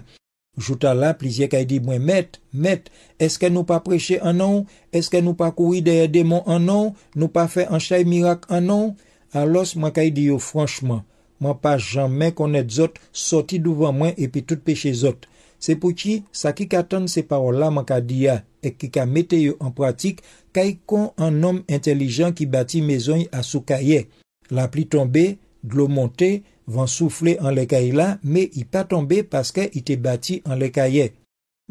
Jouta 0.58 0.92
la, 0.94 1.14
plizye 1.16 1.48
kay 1.52 1.64
di 1.68 1.78
mwen, 1.80 2.04
met, 2.04 2.36
met, 2.52 2.90
eske 3.24 3.48
nou 3.48 3.64
pa 3.68 3.78
preche 3.86 4.18
anon, 4.28 4.66
eske 4.92 5.22
nou 5.24 5.38
pa 5.40 5.48
koui 5.56 5.80
deye 5.86 6.10
demon 6.12 6.44
anon, 6.52 6.92
nou 7.16 7.32
pa 7.32 7.46
fe 7.48 7.64
anchay 7.72 8.04
mirak 8.04 8.44
anon, 8.52 8.92
alos 9.32 9.78
mwen 9.80 9.96
kay 9.96 10.12
di 10.12 10.28
yo 10.28 10.42
franchman, 10.44 11.06
mwen 11.40 11.56
pa 11.64 11.78
jamen 11.80 12.36
konet 12.36 12.68
zot, 12.76 13.00
soti 13.16 13.62
douvan 13.64 13.96
mwen 13.96 14.20
epi 14.20 14.44
tout 14.44 14.60
peche 14.68 14.92
zot. 14.92 15.30
Se 15.62 15.78
pou 15.80 15.96
ki, 15.96 16.20
sa 16.36 16.52
ki 16.58 16.68
katan 16.68 17.08
se 17.08 17.24
parola 17.30 17.72
mwen 17.72 17.88
ka 17.88 18.02
di 18.04 18.26
ya, 18.26 18.42
e 18.60 18.74
ki 18.76 18.92
ka 18.92 19.08
mete 19.08 19.40
yo 19.40 19.56
an 19.64 19.72
pratik, 19.78 20.20
kay 20.52 20.76
kon 20.84 21.14
an 21.16 21.40
om 21.48 21.64
intelijan 21.72 22.36
ki 22.36 22.50
bati 22.52 22.84
mezon 22.84 23.24
a 23.32 23.46
sou 23.48 23.64
kaye. 23.64 24.04
La 24.52 24.68
pli 24.68 24.84
tombe, 24.84 25.38
dlo 25.64 25.88
monte, 25.88 26.42
van 26.68 26.88
soufle 26.88 27.38
an 27.40 27.56
le 27.56 27.66
kaye 27.70 27.92
la, 27.96 28.18
me 28.24 28.44
i 28.46 28.66
pa 28.66 28.84
tombe 28.88 29.22
paske 29.24 29.68
ite 29.78 29.98
bati 30.02 30.42
an 30.46 30.60
le 30.62 30.72
kaye. 30.74 31.12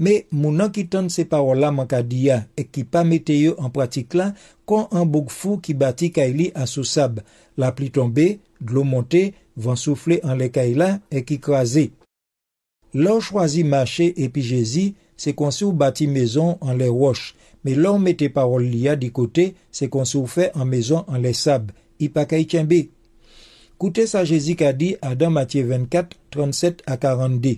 Me 0.00 0.24
mounan 0.32 0.70
ki 0.72 0.86
ton 0.88 1.10
se 1.12 1.26
parola 1.28 1.68
man 1.74 1.88
ka 1.90 2.00
diya, 2.06 2.44
ek 2.56 2.70
ki 2.72 2.86
pa 2.88 3.04
mete 3.04 3.36
yo 3.36 3.56
an 3.60 3.72
pratik 3.74 4.16
la, 4.16 4.30
kon 4.64 4.88
an 4.96 5.04
bouk 5.04 5.28
fou 5.34 5.60
ki 5.60 5.74
bati 5.76 6.08
kaye 6.14 6.32
li 6.32 6.48
a 6.56 6.66
sou 6.70 6.86
sab. 6.88 7.20
La 7.60 7.72
pli 7.76 7.90
tombe, 7.92 8.38
dlo 8.60 8.84
monte, 8.88 9.32
van 9.56 9.76
soufle 9.76 10.20
an 10.24 10.40
le 10.40 10.48
kaye 10.52 10.74
la, 10.78 10.94
ek 11.12 11.28
ki 11.28 11.40
kraze. 11.44 11.90
Lò 12.96 13.20
chwazi 13.20 13.62
mache 13.62 14.08
epi 14.16 14.42
jezi, 14.42 14.94
se 15.20 15.34
konsi 15.36 15.66
ou 15.66 15.76
bati 15.76 16.08
mezon 16.08 16.56
an 16.64 16.80
le 16.80 16.88
wosh, 16.88 17.34
mais 17.64 17.74
l'on 17.74 17.98
mette 17.98 18.32
parole 18.32 18.64
lia 18.64 18.96
du 18.96 19.12
côté, 19.12 19.54
c'est 19.70 19.88
qu'on 19.88 20.04
se 20.06 20.24
fait 20.24 20.50
en 20.56 20.64
maison 20.64 21.04
en 21.08 21.18
les 21.18 21.34
sab. 21.34 21.70
Il 21.98 22.10
pas 23.80 23.86
qu'à 23.86 23.86
Écoutez 23.86 24.06
ça 24.06 24.24
Jésus 24.24 24.56
a 25.00 25.14
dans 25.14 25.30
Matthieu 25.30 25.64
24, 25.64 26.16
37 26.30 26.82
à 26.86 26.96
42. 26.98 27.56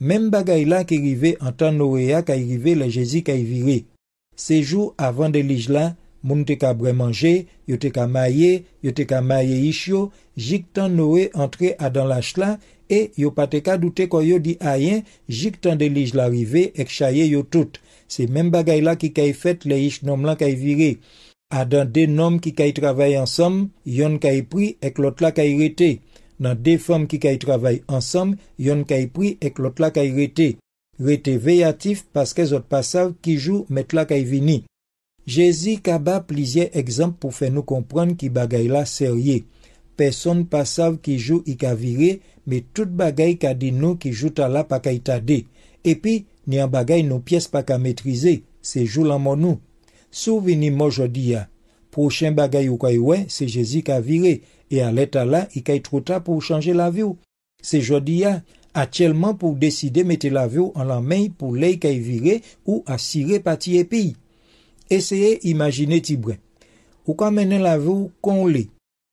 Même 0.00 0.28
bagaille 0.28 0.66
là 0.66 0.84
qui 0.84 0.98
arrivait 0.98 1.38
en 1.40 1.52
temps 1.52 1.72
Noé 1.72 2.14
qui 2.26 2.32
arrivait 2.32 2.74
le 2.74 2.90
Jésus 2.90 3.22
qui 3.22 3.42
viré. 3.42 3.84
Ces 4.36 4.62
jours 4.62 4.94
avant 4.98 5.30
de 5.30 5.38
l'île 5.38 5.70
là, 5.70 5.94
moun 6.24 6.44
te 6.48 6.56
ka 6.56 6.72
bre 6.74 6.94
manger, 6.96 7.46
yo 7.68 7.76
te 7.76 7.90
ka 7.92 8.06
maye, 8.08 8.64
yo 8.82 8.92
te 8.96 9.04
ka 9.04 9.20
maye 9.20 9.58
ishyo, 9.68 10.10
jik 10.36 10.72
tan 10.72 10.88
Noé 10.88 11.30
entre 11.34 11.76
à 11.78 11.90
dans 11.90 12.06
l'âge 12.06 12.36
là, 12.36 12.58
et 12.88 13.12
yo 13.16 13.30
pas 13.30 13.46
te 13.46 13.60
ka 13.60 13.76
douter 13.78 14.08
ko 14.08 14.22
yo 14.24 14.38
dit 14.38 14.56
ayen, 14.60 15.02
jik 15.28 15.60
tan 15.60 15.76
de 15.76 15.86
l'île 15.86 16.16
l'arrivée, 16.16 16.72
ek 16.76 16.88
chaye 16.88 17.28
yo 17.28 17.42
tout. 17.42 17.78
C'est 18.08 18.26
même 18.26 18.50
bagaille 18.50 18.80
là 18.80 18.96
qui 18.96 19.12
kay 19.12 19.32
fait 19.32 19.64
les 19.64 19.82
ish 19.82 20.02
nom 20.02 20.16
là 20.16 20.36
kay 20.36 20.54
viré. 20.54 20.98
A 20.98 21.23
adan 21.60 21.90
de 21.94 22.04
nom 22.10 22.40
ki 22.42 22.52
kay 22.58 22.74
travay 22.76 23.14
ansam, 23.20 23.70
yon 23.84 24.18
kay 24.22 24.42
pri 24.50 24.74
ek 24.84 24.98
lot 25.02 25.22
la 25.24 25.30
kay 25.36 25.54
rete. 25.60 25.90
Nan 26.42 26.58
de 26.66 26.74
fom 26.82 27.06
ki 27.10 27.20
kay 27.22 27.38
travay 27.42 27.80
ansam, 27.86 28.34
yon 28.58 28.82
kay 28.90 29.06
pri 29.14 29.36
ek 29.44 29.62
lot 29.62 29.80
la 29.82 29.92
kay 29.94 30.10
rete. 30.18 30.54
Rete 30.98 31.36
veyatif 31.42 32.04
paske 32.14 32.46
zot 32.50 32.66
pasav 32.70 33.14
ki 33.22 33.38
jou 33.38 33.64
met 33.68 33.94
la 33.96 34.06
kay 34.10 34.26
vini. 34.26 34.62
Jezi 35.26 35.78
kaba 35.80 36.18
plizye 36.28 36.68
ekzamp 36.76 37.16
pou 37.20 37.32
fe 37.32 37.48
nou 37.50 37.64
kompran 37.64 38.12
ki 38.20 38.28
bagay 38.34 38.68
la 38.68 38.84
serye. 38.88 39.42
Person 39.96 40.42
pasav 40.50 40.98
ki 41.04 41.16
jou 41.16 41.40
i 41.48 41.54
ka 41.56 41.72
vire, 41.78 42.18
me 42.44 42.60
tout 42.74 42.90
bagay 42.90 43.38
ka 43.40 43.54
di 43.56 43.70
nou 43.72 43.96
ki 44.00 44.12
jou 44.12 44.34
tala 44.34 44.66
pa 44.68 44.82
ka 44.84 44.92
itade. 44.92 45.44
Epi, 45.84 46.24
ni 46.46 46.60
an 46.60 46.72
bagay 46.72 47.06
nou 47.06 47.24
piyes 47.24 47.46
pa 47.48 47.62
ka 47.64 47.78
metrize, 47.80 48.40
se 48.60 48.84
jou 48.84 49.06
lan 49.08 49.22
mon 49.24 49.40
nou. 49.40 49.60
Sou 50.14 50.38
vini 50.38 50.70
moj 50.70 51.00
diya, 51.10 51.48
prochen 51.90 52.36
bagay 52.38 52.68
ou 52.70 52.78
kay 52.78 53.00
we, 53.02 53.24
se 53.26 53.48
Jezi 53.50 53.80
ka 53.82 53.98
vire, 53.98 54.36
e 54.70 54.78
aleta 54.78 55.24
la, 55.26 55.48
i 55.58 55.62
kay 55.66 55.80
trota 55.82 56.20
pou 56.22 56.38
chanje 56.38 56.70
la 56.70 56.86
vi 56.94 57.02
ou. 57.02 57.18
Se 57.58 57.80
jodi 57.82 58.20
ya, 58.20 58.36
atchelman 58.78 59.34
pou 59.40 59.58
deside 59.58 60.04
mette 60.06 60.30
la 60.30 60.46
vi 60.46 60.60
ou 60.62 60.70
an 60.78 60.86
la 60.86 61.00
men 61.02 61.32
pou 61.34 61.58
ley 61.58 61.80
kay 61.82 61.98
vire 61.98 62.38
ou 62.62 62.84
asire 62.86 63.40
pati 63.42 63.74
epi. 63.80 64.12
Eseye 64.86 65.40
imagine 65.50 65.98
ti 65.98 66.14
bre. 66.14 66.38
Ou 67.08 67.18
ka 67.18 67.32
menen 67.34 67.66
la 67.66 67.74
vi 67.80 67.90
ou 67.90 68.12
kon 68.22 68.44
li. 68.46 68.68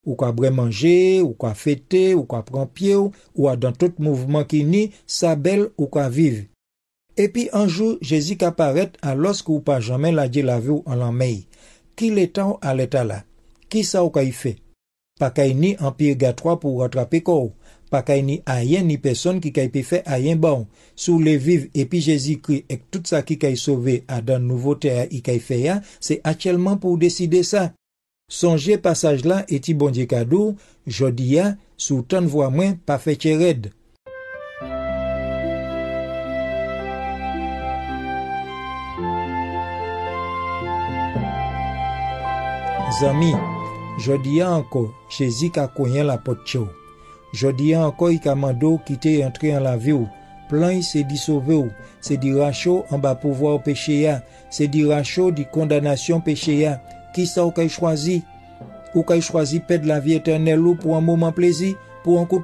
Ou 0.06 0.14
ka 0.18 0.30
bre 0.38 0.54
manje, 0.54 1.22
ou 1.26 1.34
ka 1.38 1.56
fete, 1.58 2.12
ou 2.14 2.28
ka 2.30 2.44
pran 2.46 2.70
pie 2.70 2.94
ou, 3.00 3.10
ou 3.34 3.50
a 3.50 3.58
dan 3.58 3.74
tout 3.74 3.98
mouvman 3.98 4.46
ki 4.46 4.62
ni, 4.70 4.88
sa 5.10 5.34
bel 5.34 5.72
ou 5.80 5.90
ka 5.90 6.10
vive. 6.14 6.51
Et 7.22 7.30
puis 7.30 7.50
un 7.54 7.68
jour, 7.68 8.00
Jésus 8.02 8.36
apparaît 8.42 8.94
alors 9.04 9.44
que 9.44 9.52
ou 9.52 9.60
pas 9.60 9.80
jamais 9.80 10.12
la 10.12 10.28
dit 10.28 10.42
la 10.42 10.60
vie 10.60 10.82
en 10.88 11.12
main. 11.12 11.36
Qui 11.96 12.10
l'état 12.10 12.58
à 12.64 12.74
l'état 12.74 13.04
là? 13.04 13.24
Qui 13.70 13.84
ça 13.84 14.04
ou 14.04 14.10
kay 14.10 14.32
fait? 14.32 14.56
Pas 15.20 15.30
kay 15.30 15.54
ni 15.54 15.78
en 15.80 15.92
purgatoire 15.92 16.58
pour 16.58 16.80
rattraper 16.80 17.22
corps. 17.22 17.52
Pas 17.92 18.02
kay 18.02 18.24
ni 18.24 18.42
rien 18.48 18.82
ni 18.82 18.98
personne 18.98 19.40
qui 19.40 19.52
pu 19.52 19.84
fait 19.84 20.02
rien 20.08 20.36
bon. 20.36 20.66
Sous 20.96 21.20
les 21.20 21.38
vivre 21.38 21.68
et 21.76 21.86
puis 21.86 22.02
Jésus-Christ 22.02 22.66
et 22.70 22.80
tout 22.90 23.04
ça 23.06 23.22
qui 23.22 23.38
kay 23.38 23.56
sauvé 23.56 24.04
à 24.08 24.24
dans 24.24 24.40
nouveau 24.40 24.74
terre 24.74 25.06
et 25.12 25.22
kay 25.22 25.38
fait 25.38 25.70
c'est 26.00 26.22
actuellement 26.24 26.78
pour 26.78 26.98
décider 26.98 27.44
ça. 27.44 27.72
Songez 28.30 28.80
passage 28.80 29.26
là 29.26 29.46
et 29.48 29.62
bon 29.76 29.92
Dieu 29.92 30.08
cadeau, 30.08 30.56
jodi 30.88 31.36
ya, 31.36 31.56
sous 31.78 32.02
tant 32.02 32.26
voix 32.26 32.50
moins, 32.50 32.74
pas 32.84 32.98
fait 32.98 33.20
red. 33.26 33.70
Zami, 43.00 43.34
jodi 43.98 44.44
encore, 44.44 44.92
Jésus 45.10 45.50
ka 45.50 45.68
koyen 45.68 46.04
la 46.04 46.18
porte 46.18 46.46
chou. 46.46 46.68
Jodi 47.34 47.74
encore, 47.76 48.12
il 48.12 48.20
ka 48.20 48.36
mando 48.36 48.80
quitter 48.86 49.24
entrer 49.24 49.56
en 49.56 49.62
la 49.62 49.78
vie 49.78 49.94
ou. 49.94 50.08
Plan 50.50 50.82
c'est 50.82 51.06
dit 51.06 51.18
sauver 51.18 51.56
ou. 51.56 51.70
C'est 52.02 52.18
dit 52.18 52.34
rachot 52.34 52.84
en 52.92 53.00
bas 53.00 53.16
pouvoir 53.16 53.64
péché 53.64 54.02
ya. 54.02 54.24
C'est 54.50 54.68
dit 54.68 54.86
rachot 54.86 55.32
di 55.32 55.46
condamnation 55.46 56.20
péché 56.20 56.58
ya. 56.58 56.82
Qui 57.16 57.28
ça 57.28 57.46
ou 57.46 57.54
choisi? 57.70 58.24
Ou 58.94 59.04
kay 59.04 59.22
choisi 59.22 59.62
perdre 59.62 59.88
la 59.88 60.02
vie 60.02 60.16
éternelle 60.16 60.60
ou 60.60 60.76
pour 60.76 60.98
un 60.98 61.02
moment 61.02 61.32
plaisir, 61.32 61.78
pour 62.04 62.20
un 62.20 62.26
coup 62.26 62.42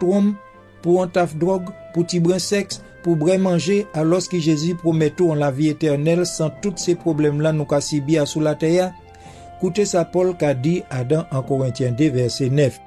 pour 0.81 1.03
un 1.03 1.07
taf 1.07 1.35
drogue, 1.35 1.67
pour 1.93 2.05
ti 2.05 2.21
brin 2.21 2.39
sexe, 2.39 2.81
pour 3.03 3.17
brin 3.17 3.37
manger, 3.37 3.85
alors 3.93 4.25
que 4.29 4.39
Jésus 4.39 4.75
promet 4.75 5.09
tout 5.09 5.29
en 5.29 5.35
la 5.35 5.51
vie 5.51 5.67
éternelle 5.67 6.25
sans 6.25 6.49
tous 6.49 6.77
ces 6.77 6.95
problèmes-là 6.95 7.51
nous 7.51 7.65
ka 7.65 7.79
bien 8.05 8.25
sous 8.25 8.39
la 8.39 8.55
terre? 8.55 8.93
Koute 9.57 9.87
sa 9.89 10.05
Paul 10.05 10.35
ka 10.37 10.53
di 10.53 10.83
adan 10.93 11.25
an 11.33 11.41
Korintyen 11.41 11.97
2 11.97 12.13
verse 12.13 12.45
9. 12.45 12.77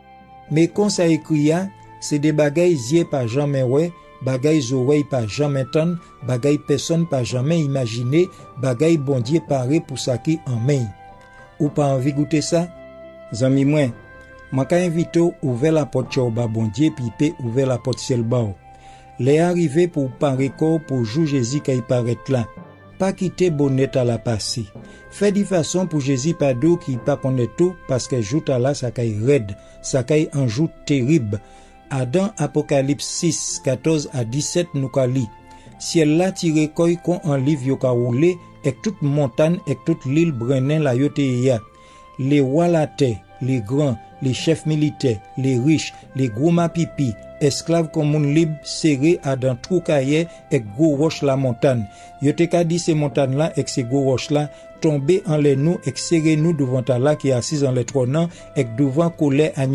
Me 0.55 0.67
kon 0.71 0.91
sa 0.91 1.07
ekriya, 1.11 1.67
se 2.03 2.19
de 2.23 2.31
bagay 2.35 2.77
zye 2.79 3.03
pa 3.07 3.25
jamen 3.27 3.67
we, 3.71 3.91
bagay 4.27 4.61
zorey 4.63 5.03
pa 5.11 5.25
jamen 5.27 5.67
tan, 5.75 5.97
bagay 6.27 6.59
peson 6.63 7.07
pa 7.11 7.23
jamen 7.27 7.67
imajine, 7.67 8.27
bagay 8.63 8.99
bondye 8.99 9.43
pare 9.43 9.83
pou 9.83 9.99
sa 9.99 10.19
ki 10.23 10.39
anmen. 10.47 10.87
Ou 11.59 11.75
pa 11.75 11.91
anvi 11.97 12.15
goute 12.15 12.43
sa? 12.43 12.69
Zami 13.35 13.67
mwen, 13.67 13.91
man 14.55 14.67
ka 14.71 14.79
invite 14.83 15.21
ou 15.23 15.35
ouve 15.43 15.71
la 15.75 15.87
pot 15.87 16.07
chou 16.11 16.31
ba 16.35 16.47
bondye 16.51 16.91
pi 16.95 17.11
pe 17.19 17.35
ouve 17.43 17.67
la 17.67 17.79
pot 17.83 17.99
sel 17.99 18.23
ba 18.23 18.43
ou. 18.47 18.55
Le 19.21 19.37
arrive 19.43 19.91
pou 19.93 20.11
pare 20.23 20.49
kor 20.59 20.79
pou 20.87 21.05
jou 21.05 21.27
jezi 21.29 21.61
ka 21.63 21.75
iparet 21.77 22.31
la. 22.33 22.47
Passé. 24.19 24.65
Fait 25.11 25.33
de 25.33 25.43
façon 25.43 25.87
pour 25.87 26.01
Jésus 26.01 26.35
pas 26.35 26.55
d'eau 26.55 26.77
qui 26.77 26.97
pas 26.97 27.17
connaît 27.17 27.49
tout 27.57 27.75
parce 27.89 28.07
que 28.07 28.21
joue 28.21 28.45
à 28.49 28.59
là 28.59 28.75
ça 28.75 28.91
caille 28.91 29.17
raide, 29.25 29.57
ça 29.83 30.05
caille 30.05 30.29
un 30.33 30.47
jour 30.47 30.69
terrible. 30.87 31.41
Adam 31.91 32.31
Apocalypse 32.37 33.05
6, 33.05 33.63
14 33.65 34.11
à 34.13 34.25
17 34.25 34.69
nous 34.75 34.89
ka 34.89 35.07
li. 35.07 35.27
Ciel 35.81 36.19
là 36.19 36.31
tiré 36.31 36.69
koy 36.69 36.99
kon 37.03 37.19
en 37.25 37.37
livre 37.37 37.67
yo 37.67 37.77
ka 37.77 37.91
roulé 37.91 38.37
et 38.65 38.75
toute 38.83 39.01
montagne 39.03 39.59
et 39.67 39.77
toute 39.87 40.05
l'île 40.05 40.31
Brenin 40.33 40.79
la 40.79 40.95
yote 40.95 41.19
ya. 41.19 41.59
Les 42.19 42.41
rois 42.41 42.69
la 42.69 42.87
terre, 42.87 43.17
les 43.41 43.61
grands, 43.61 43.97
les 44.23 44.35
chefs 44.35 44.67
militaires, 44.67 45.19
les 45.37 45.59
riches, 45.59 45.95
les 46.17 46.29
gros 46.29 46.51
mapipi, 46.51 47.15
esclaves 47.41 47.91
comme 47.91 48.15
un 48.15 48.33
libre 48.33 48.57
serré 48.63 49.19
à 49.23 49.37
dans 49.37 49.57
trou 49.57 49.81
cahier 49.81 50.29
et 50.51 50.61
gros 50.61 50.97
roche 50.97 51.23
la 51.23 51.37
montagne. 51.37 51.87
Yoteka 52.23 52.65
dit 52.65 52.79
ces 52.79 52.95
montagnes 52.95 53.37
là 53.37 53.53
et 53.57 53.65
ces 53.67 53.85
gros 53.85 54.03
roches 54.03 54.31
là 54.31 54.51
tomber 54.81 55.23
en 55.27 55.37
les 55.37 55.57
nous 55.57 55.79
et 55.85 55.93
serrer 55.95 56.37
nous 56.37 56.55
devant 56.55 56.83
Allah 56.83 57.17
qui 57.17 57.29
est 57.29 57.33
assis 57.33 57.67
en 57.67 57.73
les 57.73 57.85
trônant 57.85 58.29
et 58.57 58.65
devant 58.65 59.11
colère 59.11 59.53
à 59.57 59.67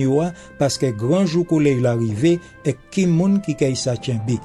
parce 0.57 0.77
que 0.77 0.87
grand 0.87 1.25
jour 1.25 1.45
colère 1.45 1.77
il 1.77 1.85
arrivé 1.85 2.39
et 2.65 2.75
qui 2.91 3.05
moun 3.05 3.41
qui 3.41 3.55
caille 3.55 3.75
sa 3.75 3.95
tchembi. 3.95 4.39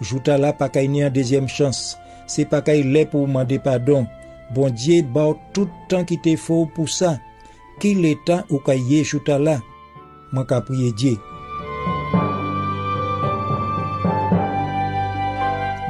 Jouta 0.00 0.38
là 0.38 0.52
pas 0.52 0.70
en 0.76 1.10
deuxième 1.10 1.48
chance. 1.48 1.98
C'est 2.26 2.44
pas 2.44 2.62
qu'il 2.62 2.96
est 2.96 3.06
pour 3.06 3.26
demander 3.26 3.58
pardon. 3.58 4.06
Bon 4.54 4.70
Dieu, 4.70 5.02
bah 5.02 5.34
tout 5.52 5.68
temps 5.88 6.04
qui 6.04 6.18
t'est 6.18 6.36
faux 6.36 6.66
pour 6.66 6.88
ça. 6.88 7.18
ki 7.80 7.94
letan 8.00 8.42
ou 8.50 8.60
ka 8.64 8.74
ye 8.76 9.02
chouta 9.06 9.38
la, 9.38 9.60
mwen 10.32 10.48
ka 10.48 10.60
priye 10.66 10.92
Diye. 10.96 11.18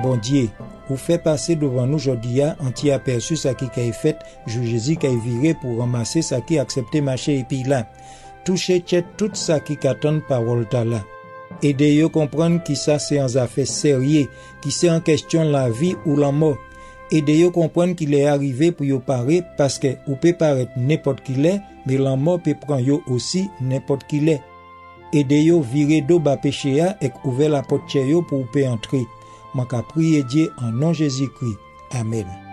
Bon 0.03 0.19
Diye, 0.19 0.51
ou 0.91 0.99
fè 0.99 1.17
pase 1.23 1.55
devan 1.59 1.93
nou 1.93 2.03
jodi 2.03 2.41
ya 2.41 2.53
an 2.63 2.75
ti 2.77 2.91
aperçu 2.95 3.39
sa 3.39 3.55
ki 3.59 3.71
ka 3.75 3.85
e 3.87 3.93
fèt, 3.97 4.23
jujezi 4.51 4.99
ka 5.01 5.11
e 5.11 5.19
vire 5.25 5.55
pou 5.63 5.79
ramase 5.81 6.25
sa 6.27 6.43
ki 6.45 6.59
aksepte 6.63 7.03
mache 7.05 7.39
epi 7.41 7.63
la. 7.71 7.85
Touche 8.45 8.81
tchet 8.83 9.07
tout 9.17 9.39
sa 9.39 9.61
ki 9.63 9.79
katan 9.79 10.21
parol 10.29 10.67
ta 10.71 10.83
la. 10.85 11.03
Ede 11.63 11.87
yo 11.93 12.09
kompran 12.11 12.59
ki 12.67 12.75
sa 12.79 12.99
se 12.99 13.21
an 13.23 13.31
zafè 13.31 13.65
serye, 13.69 14.27
ki 14.65 14.73
se 14.75 14.91
an 14.91 15.03
kestyon 15.07 15.53
la 15.55 15.69
vi 15.71 15.93
ou 16.03 16.19
la 16.19 16.33
mò. 16.35 16.57
Ede 17.15 17.37
yo 17.39 17.53
kompran 17.55 17.93
ki 17.95 18.09
le 18.11 18.25
arrive 18.27 18.73
pou 18.75 18.89
yo 18.89 18.99
pare 19.07 19.43
paske 19.59 19.95
ou 20.09 20.19
pe 20.19 20.33
paret 20.39 20.75
nepot 20.75 21.21
ki 21.23 21.37
le, 21.39 21.59
me 21.87 21.99
lan 21.99 22.23
mò 22.25 22.39
pe 22.45 22.55
pran 22.55 22.85
yo 22.85 23.01
osi 23.15 23.49
nepot 23.61 24.07
ki 24.09 24.21
lè. 24.29 24.37
Ede 25.13 25.39
yo 25.45 25.61
vire 25.61 26.01
do 26.09 26.19
ba 26.19 26.37
peche 26.37 26.77
ya 26.79 26.95
ek 27.01 27.25
ouve 27.27 27.49
la 27.49 27.63
potche 27.63 28.01
yo 28.13 28.23
pou 28.23 28.49
pe 28.53 28.65
antre. 28.69 29.05
Man 29.55 29.69
ka 29.69 29.83
priye 29.91 30.23
Diye 30.25 30.49
an 30.65 30.81
non 30.81 30.97
Jezi 30.97 31.29
kri. 31.37 31.53
Amen. 31.93 32.52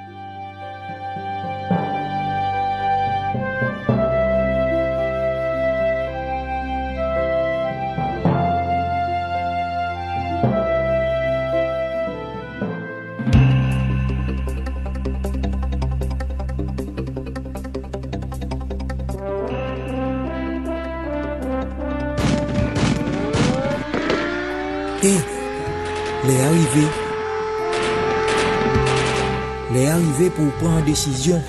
Les 29.72 29.88
arrivés 29.88 30.32
pour 30.32 30.52
prendre 30.54 30.84
décision. 30.84 31.40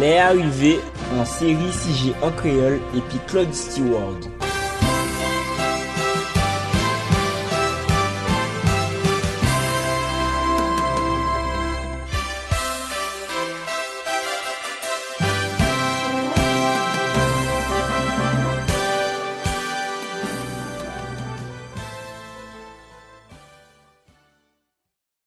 Les 0.00 0.18
arrivés 0.18 0.80
en 1.18 1.24
série 1.24 1.72
CG 1.72 2.14
en 2.22 2.30
et 2.94 3.00
puis 3.08 3.18
Claude 3.26 3.54
Stewart. 3.54 4.18